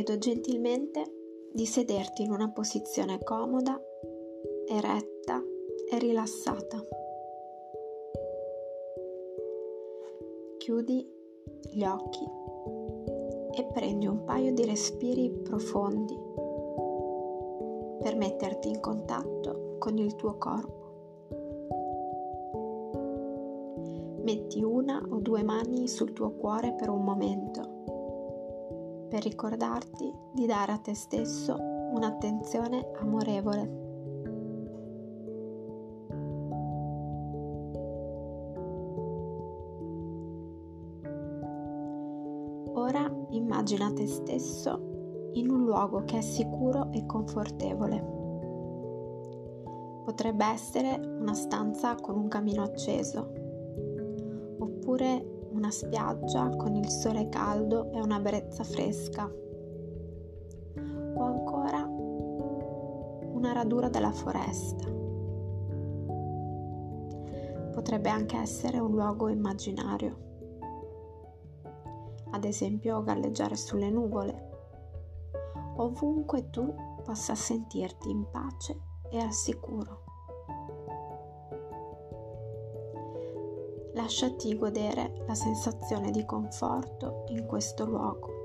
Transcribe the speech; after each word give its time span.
chiedo 0.00 0.16
gentilmente 0.16 1.04
di 1.52 1.66
sederti 1.66 2.22
in 2.22 2.30
una 2.30 2.50
posizione 2.50 3.18
comoda, 3.22 3.78
eretta 4.66 5.42
e 5.90 5.98
rilassata. 5.98 6.82
Chiudi 10.56 11.06
gli 11.70 11.84
occhi 11.84 12.24
e 13.52 13.66
prendi 13.74 14.06
un 14.06 14.24
paio 14.24 14.54
di 14.54 14.64
respiri 14.64 15.30
profondi 15.42 16.16
per 18.00 18.16
metterti 18.16 18.68
in 18.70 18.80
contatto 18.80 19.76
con 19.78 19.98
il 19.98 20.16
tuo 20.16 20.38
corpo. 20.38 20.78
Metti 24.22 24.62
una 24.62 25.06
o 25.10 25.18
due 25.18 25.42
mani 25.42 25.86
sul 25.88 26.14
tuo 26.14 26.30
cuore 26.30 26.72
per 26.72 26.88
un 26.88 27.04
momento, 27.04 27.79
per 29.10 29.24
ricordarti 29.24 30.14
di 30.32 30.46
dare 30.46 30.70
a 30.70 30.78
te 30.78 30.94
stesso 30.94 31.56
un'attenzione 31.58 32.92
amorevole. 33.00 33.78
Ora 42.72 43.12
immagina 43.30 43.92
te 43.92 44.06
stesso 44.06 45.30
in 45.32 45.50
un 45.50 45.64
luogo 45.64 46.04
che 46.04 46.18
è 46.18 46.20
sicuro 46.20 46.92
e 46.92 47.04
confortevole. 47.04 48.18
Potrebbe 50.04 50.44
essere 50.46 51.00
una 51.18 51.34
stanza 51.34 51.96
con 51.96 52.16
un 52.16 52.28
camino 52.28 52.62
acceso 52.62 53.32
oppure 54.58 55.29
una 55.50 55.70
spiaggia 55.70 56.48
con 56.56 56.74
il 56.74 56.88
sole 56.88 57.28
caldo 57.28 57.90
e 57.92 58.00
una 58.00 58.18
brezza 58.18 58.64
fresca, 58.64 59.24
o 61.14 61.22
ancora 61.22 61.84
una 63.32 63.52
radura 63.52 63.88
della 63.88 64.12
foresta. 64.12 64.88
Potrebbe 67.72 68.08
anche 68.08 68.36
essere 68.36 68.78
un 68.78 68.90
luogo 68.92 69.28
immaginario, 69.28 70.28
ad 72.30 72.44
esempio 72.44 73.02
galleggiare 73.02 73.56
sulle 73.56 73.90
nuvole, 73.90 74.48
ovunque 75.76 76.50
tu 76.50 76.74
possa 77.02 77.34
sentirti 77.34 78.10
in 78.10 78.26
pace 78.30 78.78
e 79.10 79.18
al 79.18 79.32
sicuro. 79.32 80.09
Lasciati 83.94 84.56
godere 84.56 85.24
la 85.26 85.34
sensazione 85.34 86.10
di 86.10 86.24
conforto 86.24 87.24
in 87.28 87.46
questo 87.46 87.84
luogo. 87.84 88.38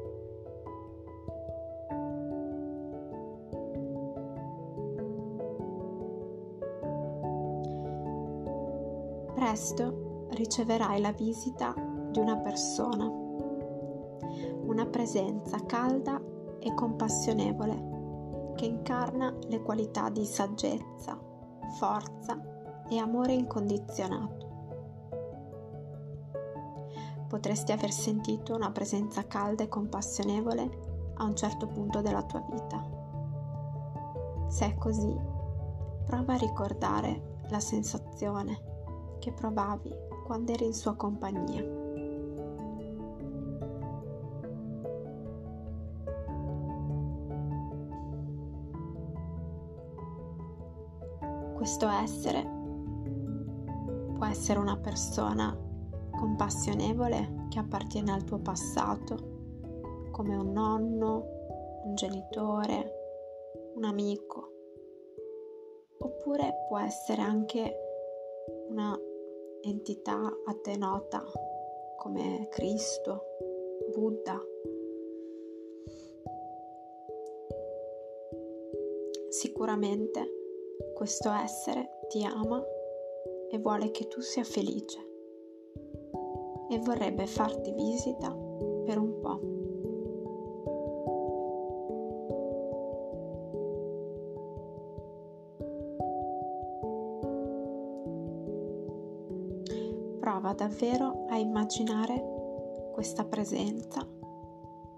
Presto 9.34 10.28
riceverai 10.30 11.02
la 11.02 11.12
visita 11.12 11.74
di 12.10 12.20
una 12.20 12.38
persona, 12.38 13.06
una 14.66 14.86
presenza 14.86 15.64
calda 15.66 16.22
e 16.60 16.74
compassionevole 16.74 18.54
che 18.56 18.66
incarna 18.66 19.36
le 19.48 19.62
qualità 19.62 20.10
di 20.10 20.26
saggezza, 20.26 21.20
forza 21.78 22.42
e 22.88 22.98
amore 22.98 23.34
incondizionato 23.34 24.45
potresti 27.36 27.74
aver 27.74 27.92
sentito 27.92 28.56
una 28.56 28.72
presenza 28.72 29.28
calda 29.28 29.64
e 29.64 29.68
compassionevole 29.68 31.12
a 31.16 31.26
un 31.26 31.36
certo 31.36 31.68
punto 31.68 32.00
della 32.00 32.24
tua 32.24 32.42
vita. 32.50 32.82
Se 34.48 34.66
è 34.66 34.76
così, 34.76 35.14
prova 36.06 36.36
a 36.36 36.38
ricordare 36.38 37.40
la 37.50 37.60
sensazione 37.60 39.18
che 39.20 39.34
provavi 39.34 39.94
quando 40.26 40.54
eri 40.54 40.64
in 40.64 40.74
sua 40.74 40.96
compagnia. 40.96 41.62
Questo 51.54 51.90
essere 51.90 52.50
può 54.14 54.26
essere 54.26 54.58
una 54.58 54.78
persona 54.78 55.64
compassionevole 56.16 57.35
che 57.50 57.60
appartiene 57.60 58.12
al 58.12 58.24
tuo 58.24 58.40
passato, 58.40 59.16
come 60.12 60.36
un 60.36 60.52
nonno, 60.52 61.84
un 61.86 61.96
genitore, 61.96 63.72
un 63.76 63.84
amico. 63.84 64.52
Oppure 66.00 66.66
può 66.68 66.80
essere 66.80 67.22
anche 67.22 67.76
una 68.70 68.98
entità 69.62 70.16
a 70.16 70.54
te 70.62 70.78
nota 70.78 71.24
come 71.98 72.48
Cristo, 72.50 73.24
Buddha. 73.94 74.40
Sicuramente 79.30 80.44
questo 80.94 81.32
essere 81.32 82.00
ti 82.08 82.24
ama 82.24 82.64
e 83.50 83.58
vuole 83.58 83.92
che 83.92 84.08
tu 84.08 84.22
sia 84.22 84.44
felice 84.44 85.05
e 86.70 86.80
vorrebbe 86.80 87.26
farti 87.26 87.72
visita 87.72 88.30
per 88.86 88.98
un 88.98 89.20
po'. 89.20 89.54
Prova 100.20 100.54
davvero 100.54 101.26
a 101.30 101.38
immaginare 101.38 102.90
questa 102.94 103.24
presenza 103.26 104.06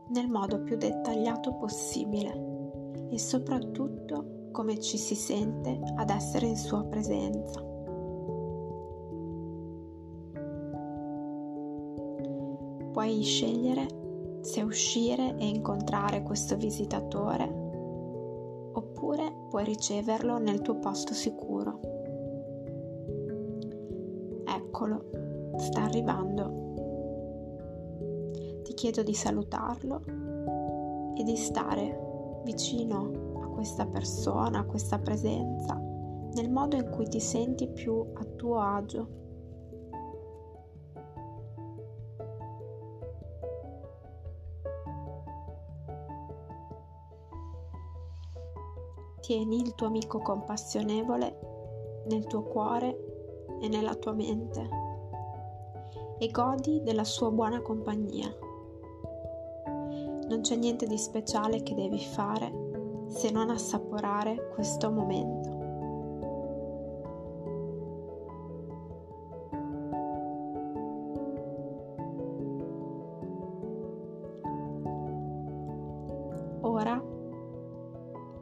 nel 0.09 0.29
modo 0.29 0.61
più 0.61 0.77
dettagliato 0.77 1.53
possibile 1.55 3.09
e 3.09 3.19
soprattutto 3.19 4.49
come 4.51 4.79
ci 4.79 4.97
si 4.97 5.15
sente 5.15 5.79
ad 5.95 6.09
essere 6.09 6.47
in 6.47 6.55
sua 6.55 6.83
presenza. 6.83 7.76
Puoi 12.97 13.21
scegliere 13.21 14.39
se 14.41 14.63
uscire 14.63 15.37
e 15.37 15.47
incontrare 15.47 16.23
questo 16.23 16.57
visitatore 16.57 17.43
oppure 18.73 19.31
puoi 19.51 19.65
riceverlo 19.65 20.39
nel 20.39 20.61
tuo 20.61 20.79
posto 20.79 21.13
sicuro. 21.13 21.79
Eccolo, 24.47 25.09
sta 25.57 25.83
arrivando. 25.83 26.73
Ti 28.63 28.73
chiedo 28.73 29.03
di 29.03 29.13
salutarlo 29.13 30.01
e 31.15 31.23
di 31.23 31.35
stare 31.35 32.41
vicino 32.45 33.11
a 33.43 33.47
questa 33.49 33.85
persona, 33.85 34.61
a 34.61 34.65
questa 34.65 34.97
presenza, 34.97 35.75
nel 36.33 36.49
modo 36.49 36.75
in 36.75 36.89
cui 36.89 37.07
ti 37.07 37.19
senti 37.19 37.67
più 37.67 38.03
a 38.15 38.23
tuo 38.23 38.57
agio. 38.57 39.26
Tieni 49.27 49.59
il 49.59 49.75
tuo 49.75 49.87
amico 49.87 50.19
compassionevole 50.19 52.03
nel 52.05 52.25
tuo 52.27 52.43
cuore 52.43 53.57
e 53.59 53.67
nella 53.67 53.93
tua 53.95 54.13
mente 54.13 54.69
e 56.17 56.31
godi 56.31 56.81
della 56.81 57.03
sua 57.03 57.29
buona 57.29 57.59
compagnia. 57.59 58.33
Non 60.29 60.39
c'è 60.39 60.55
niente 60.55 60.87
di 60.87 60.97
speciale 60.97 61.61
che 61.61 61.75
devi 61.75 61.99
fare 61.99 63.03
se 63.07 63.29
non 63.29 63.49
assaporare 63.49 64.49
questo 64.53 64.89
momento. 64.91 65.56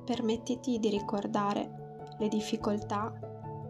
Permettiti 0.05 0.79
di 0.79 0.89
ricordare 0.89 2.05
le 2.17 2.27
difficoltà 2.29 3.13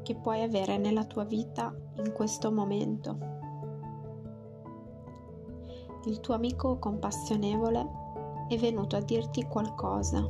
che 0.04 0.16
puoi 0.16 0.44
avere 0.44 0.78
nella 0.78 1.06
tua 1.06 1.24
vita 1.24 1.74
in 1.96 2.12
questo 2.12 2.52
momento. 2.52 3.18
Il 6.06 6.20
tuo 6.20 6.36
amico 6.36 6.78
compassionevole 6.78 8.04
è 8.48 8.58
venuto 8.58 8.96
a 8.96 9.02
dirti 9.02 9.44
qualcosa, 9.48 10.24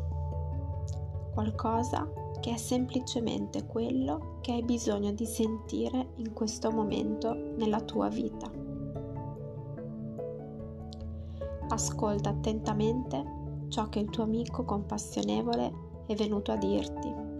qualcosa 1.33 2.09
che 2.39 2.53
è 2.53 2.57
semplicemente 2.57 3.65
quello 3.65 4.37
che 4.39 4.53
hai 4.53 4.63
bisogno 4.63 5.11
di 5.11 5.25
sentire 5.25 6.11
in 6.15 6.31
questo 6.31 6.71
momento 6.71 7.33
nella 7.33 7.81
tua 7.81 8.07
vita. 8.07 8.49
Ascolta 11.67 12.29
attentamente 12.29 13.43
ciò 13.67 13.89
che 13.89 13.99
il 13.99 14.09
tuo 14.09 14.23
amico 14.23 14.63
compassionevole 14.63 15.84
è 16.07 16.15
venuto 16.15 16.51
a 16.51 16.57
dirti. 16.57 17.35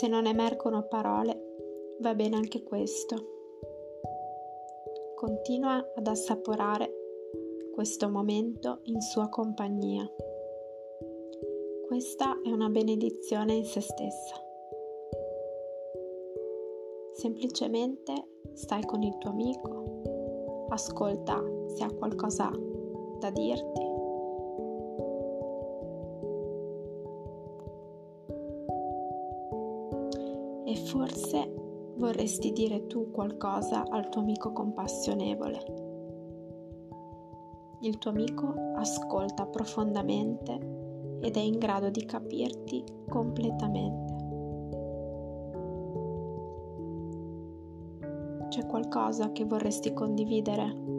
Se 0.00 0.06
non 0.06 0.24
emergono 0.24 0.84
parole, 0.84 1.96
va 2.00 2.14
bene 2.14 2.36
anche 2.36 2.62
questo. 2.62 3.16
Continua 5.14 5.92
ad 5.94 6.06
assaporare 6.06 6.90
questo 7.74 8.08
momento 8.08 8.80
in 8.84 9.02
sua 9.02 9.28
compagnia. 9.28 10.10
Questa 11.90 12.40
è 12.42 12.52
una 12.52 12.68
benedizione 12.68 13.54
in 13.54 13.64
se 13.64 13.80
stessa. 13.80 14.36
Semplicemente 17.14 18.12
stai 18.52 18.84
con 18.84 19.02
il 19.02 19.18
tuo 19.18 19.30
amico, 19.30 20.66
ascolta 20.68 21.42
se 21.66 21.82
ha 21.82 21.90
qualcosa 21.90 22.48
da 23.18 23.30
dirti 23.30 23.82
e 30.66 30.76
forse 30.86 31.52
vorresti 31.96 32.52
dire 32.52 32.86
tu 32.86 33.10
qualcosa 33.10 33.82
al 33.88 34.08
tuo 34.10 34.20
amico 34.20 34.52
compassionevole. 34.52 35.58
Il 37.80 37.98
tuo 37.98 38.12
amico 38.12 38.54
ascolta 38.76 39.44
profondamente 39.46 40.79
ed 41.20 41.36
è 41.36 41.40
in 41.40 41.58
grado 41.58 41.90
di 41.90 42.04
capirti 42.04 42.82
completamente. 43.08 44.08
C'è 48.48 48.66
qualcosa 48.66 49.30
che 49.30 49.44
vorresti 49.44 49.92
condividere 49.92 50.98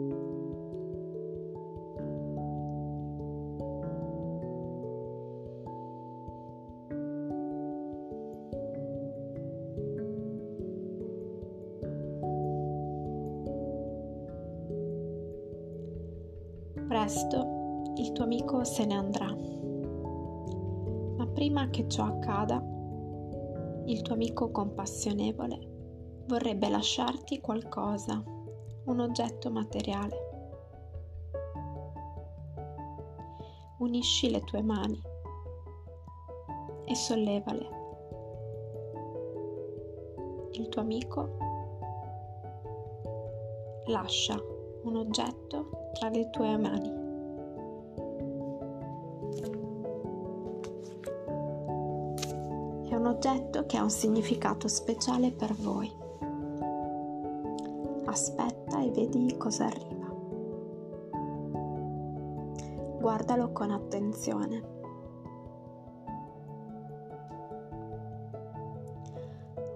Presto 16.92 17.92
il 17.96 18.12
tuo 18.12 18.24
amico 18.24 18.64
se 18.64 18.84
ne 18.84 18.94
andrà. 18.94 19.61
Ma 21.42 21.48
prima 21.48 21.70
che 21.70 21.88
ciò 21.88 22.04
accada, 22.04 22.62
il 23.86 24.00
tuo 24.02 24.14
amico 24.14 24.52
compassionevole 24.52 26.22
vorrebbe 26.28 26.68
lasciarti 26.68 27.40
qualcosa, 27.40 28.22
un 28.84 29.00
oggetto 29.00 29.50
materiale. 29.50 30.16
Unisci 33.78 34.30
le 34.30 34.40
tue 34.44 34.62
mani 34.62 35.02
e 36.84 36.94
sollevale. 36.94 37.68
Il 40.52 40.68
tuo 40.68 40.80
amico 40.80 41.36
lascia 43.86 44.40
un 44.84 44.94
oggetto 44.94 45.90
tra 45.94 46.08
le 46.08 46.30
tue 46.30 46.56
mani. 46.56 47.01
Oggetto 53.22 53.66
che 53.66 53.76
ha 53.76 53.84
un 53.84 53.90
significato 53.90 54.66
speciale 54.66 55.30
per 55.30 55.54
voi. 55.54 55.88
Aspetta 58.06 58.82
e 58.82 58.90
vedi 58.90 59.36
cosa 59.36 59.66
arriva. 59.66 60.06
Guardalo 62.98 63.52
con 63.52 63.70
attenzione. 63.70 64.70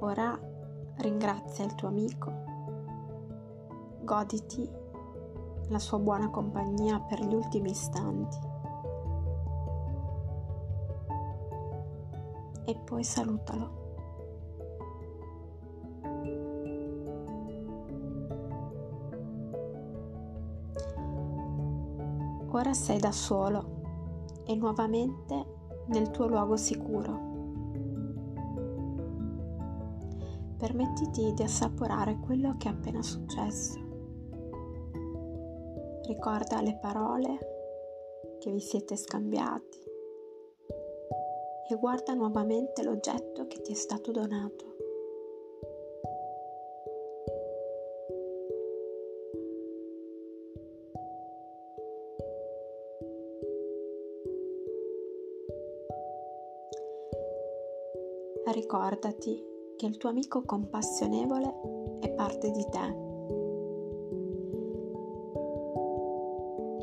Ora 0.00 0.36
ringrazia 0.96 1.64
il 1.66 1.74
tuo 1.76 1.86
amico, 1.86 2.32
goditi 4.02 4.68
la 5.68 5.78
sua 5.78 6.00
buona 6.00 6.30
compagnia 6.30 6.98
per 6.98 7.20
gli 7.20 7.34
ultimi 7.34 7.70
istanti. 7.70 8.54
E 12.68 12.74
poi 12.84 13.04
salutalo. 13.04 13.84
Ora 22.50 22.72
sei 22.72 22.98
da 22.98 23.12
solo 23.12 24.42
e 24.44 24.56
nuovamente 24.56 25.44
nel 25.86 26.10
tuo 26.10 26.26
luogo 26.26 26.56
sicuro. 26.56 27.34
Permettiti 30.56 31.34
di 31.34 31.42
assaporare 31.42 32.18
quello 32.18 32.56
che 32.56 32.68
è 32.68 32.72
appena 32.72 33.02
successo. 33.02 33.78
Ricorda 36.06 36.60
le 36.62 36.78
parole 36.80 37.38
che 38.40 38.50
vi 38.50 38.60
siete 38.60 38.96
scambiati 38.96 39.85
e 41.68 41.74
guarda 41.76 42.14
nuovamente 42.14 42.82
l'oggetto 42.82 43.46
che 43.46 43.60
ti 43.60 43.72
è 43.72 43.74
stato 43.74 44.10
donato. 44.10 44.74
Ricordati 58.46 59.44
che 59.76 59.86
il 59.86 59.96
tuo 59.98 60.08
amico 60.08 60.42
compassionevole 60.42 61.98
è 62.00 62.10
parte 62.10 62.50
di 62.50 62.64
te 62.70 63.06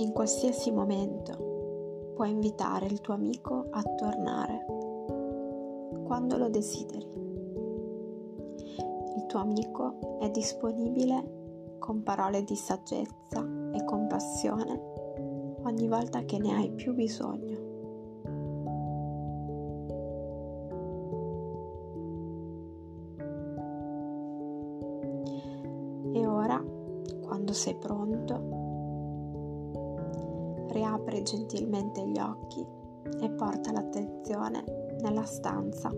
In 0.04 0.12
qualsiasi 0.12 0.70
momento 0.72 2.12
puoi 2.14 2.32
invitare 2.32 2.88
il 2.88 3.00
tuo 3.00 3.14
amico 3.14 3.68
a 3.70 3.82
tornare 3.96 4.66
quando 6.04 6.38
lo 6.38 6.50
desideri. 6.50 7.08
Il 9.16 9.26
tuo 9.28 9.40
amico 9.40 10.20
è 10.20 10.30
disponibile 10.30 11.78
con 11.80 12.04
parole 12.04 12.44
di 12.44 12.56
saggezza 12.56 13.46
e 13.74 13.84
compassione 13.84 14.92
ogni 15.64 15.88
volta 15.88 16.24
che 16.24 16.38
ne 16.38 16.54
hai 16.54 16.72
più 16.72 16.94
bisogno. 16.94 17.72
E 26.14 26.26
ora, 26.28 26.64
quando 27.22 27.54
sei 27.54 27.76
pronto, 27.76 28.62
riapre 30.70 31.22
gentilmente 31.24 32.06
gli 32.08 32.20
occhi 32.20 32.66
e 33.22 33.30
porta 33.32 33.72
l'attenzione 33.72 34.83
nella 35.02 35.24
stanza 35.26 35.92